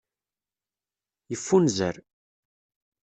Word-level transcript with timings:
Yeffunzer. 1.31 1.95